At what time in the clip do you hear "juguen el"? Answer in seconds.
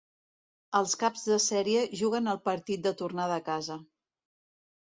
2.01-2.41